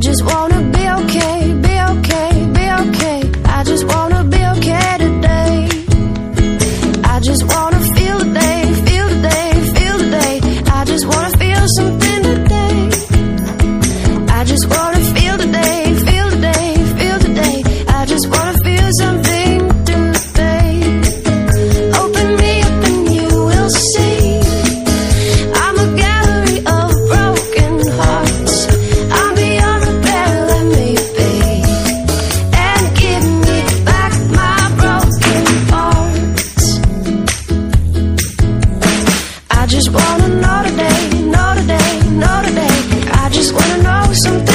[0.00, 3.20] just wanna be okay, be okay, be okay.
[3.44, 5.68] I just wanna be okay today.
[7.04, 10.62] I just wanna feel the day, feel the day, feel the day.
[10.72, 12.90] I just wanna feel something today.
[14.28, 14.97] I just wanna
[44.08, 44.47] know something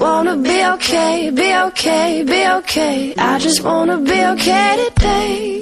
[0.00, 3.14] wanna be okay, be okay, be okay.
[3.18, 5.60] I just wanna be okay today.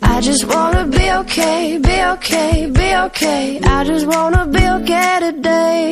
[0.00, 3.60] I just wanna be okay, be okay, be okay.
[3.62, 5.85] I just wanna be okay today.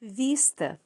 [0.00, 0.80] Vista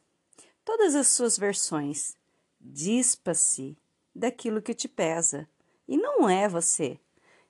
[0.65, 2.17] todas as suas versões.
[2.59, 3.77] Dispa-se
[4.15, 5.47] daquilo que te pesa.
[5.87, 6.99] E não é você.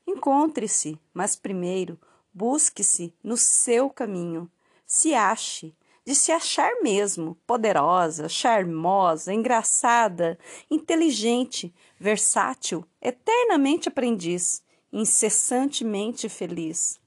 [0.05, 1.97] Encontre-se, mas primeiro
[2.35, 4.51] busque-se no seu caminho.
[4.85, 5.73] Se ache,
[6.05, 10.37] de se achar mesmo, poderosa, charmosa, engraçada,
[10.69, 16.99] inteligente, versátil, eternamente aprendiz, incessantemente feliz.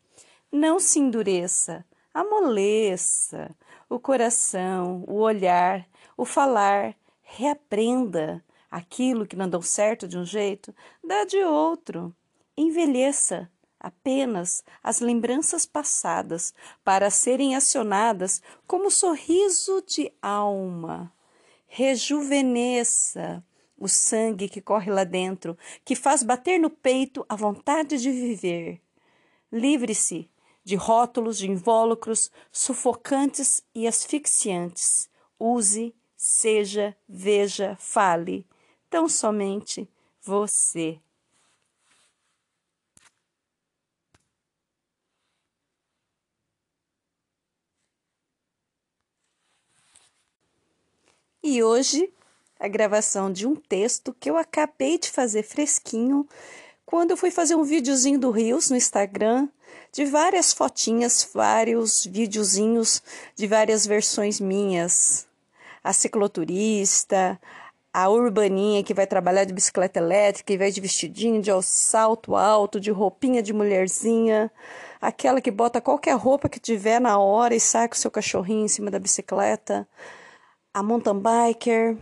[0.49, 1.83] Não se endureça,
[2.13, 3.53] amoleça
[3.89, 5.87] o coração, o olhar,
[6.17, 10.73] o falar, reaprenda aquilo que não deu certo de um jeito,
[11.03, 12.15] dá de outro.
[12.57, 16.53] Envelheça apenas as lembranças passadas
[16.83, 21.13] para serem acionadas como sorriso de alma.
[21.67, 23.43] Rejuvenesça
[23.77, 28.81] o sangue que corre lá dentro, que faz bater no peito a vontade de viver.
[29.51, 30.29] Livre-se
[30.65, 35.07] de rótulos, de invólucros sufocantes e asfixiantes.
[35.39, 38.47] Use, seja, veja, fale.
[38.89, 39.87] Tão somente
[40.21, 40.99] você.
[51.43, 52.11] E hoje,
[52.59, 56.27] a gravação de um texto que eu acabei de fazer fresquinho
[56.85, 59.47] quando eu fui fazer um videozinho do Rios no Instagram,
[59.91, 63.01] de várias fotinhas, vários videozinhos
[63.35, 65.27] de várias versões minhas.
[65.83, 67.39] A cicloturista,
[67.93, 72.77] a urbaninha que vai trabalhar de bicicleta elétrica e vai de vestidinho, de salto alto,
[72.77, 74.51] de roupinha de mulherzinha,
[74.99, 78.67] aquela que bota qualquer roupa que tiver na hora e sai com seu cachorrinho em
[78.67, 79.87] cima da bicicleta,
[80.73, 81.97] a mountain biker,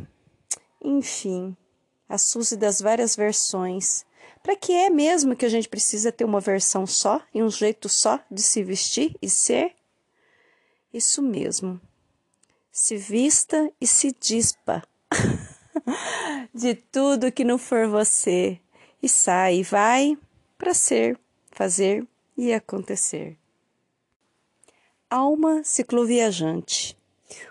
[0.84, 1.56] enfim,
[2.10, 4.04] a Suzy das várias versões.
[4.44, 7.88] Para que é mesmo que a gente precisa ter uma versão só e um jeito
[7.88, 9.74] só de se vestir e ser?
[10.94, 11.80] Isso mesmo.
[12.70, 14.84] Se vista e se dispa
[16.54, 18.60] de tudo que não for você
[19.02, 20.18] e sai e vai
[20.58, 21.18] para ser,
[21.50, 22.06] fazer
[22.36, 23.38] e acontecer.
[25.10, 26.98] Alma Cicloviajante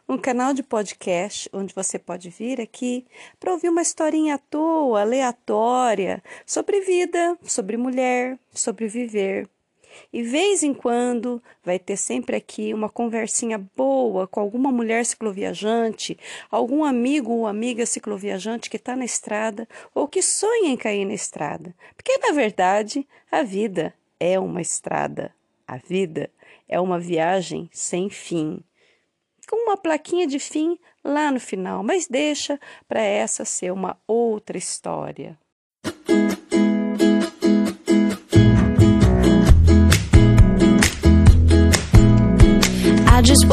[0.09, 3.07] um canal de podcast onde você pode vir aqui
[3.39, 9.49] para ouvir uma historinha à toa, aleatória, sobre vida, sobre mulher, sobre viver.
[10.13, 16.19] E vez em quando vai ter sempre aqui uma conversinha boa com alguma mulher cicloviajante,
[16.51, 21.15] algum amigo ou amiga cicloviajante que está na estrada ou que sonha em cair na
[21.15, 21.75] estrada.
[21.95, 25.35] Porque, na verdade, a vida é uma estrada.
[25.67, 26.31] A vida
[26.69, 28.63] é uma viagem sem fim
[29.49, 32.59] com uma plaquinha de fim lá no final, mas deixa
[32.89, 35.39] para essa ser uma outra história.
[43.15, 43.47] I just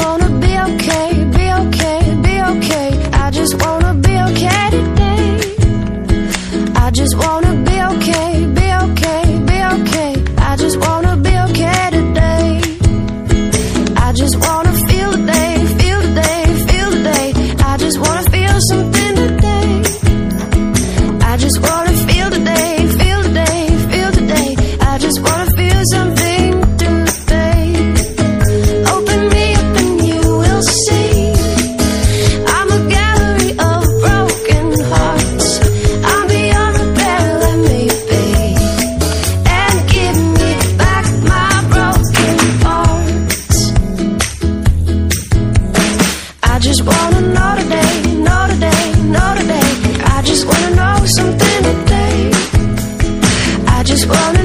[53.99, 54.38] just wanna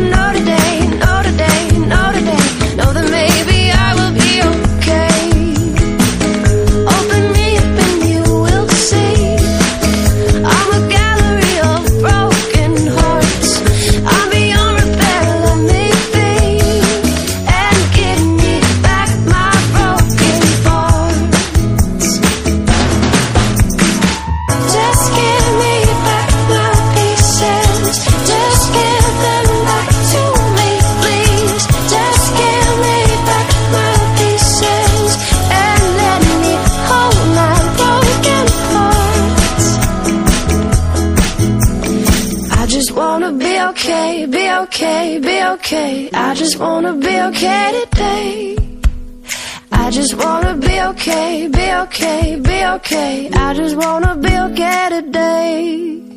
[42.74, 46.10] just wanna be okay, be okay, be okay.
[46.12, 48.56] I just wanna be okay today.
[49.70, 53.30] I just wanna be okay, be okay, be okay.
[53.32, 56.13] I just wanna be okay today.